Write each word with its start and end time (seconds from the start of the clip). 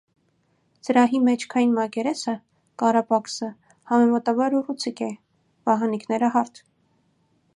Զրահի 0.85 1.19
մեջքային 1.25 1.75
մակերեսը՝ 1.79 2.33
կարապաքսը, 2.83 3.51
համեմատաբար 3.93 4.57
ուռուցիկ 4.61 5.05
է, 5.11 5.13
վահանիկները՝ 5.71 6.33
հարթ։ 6.39 6.63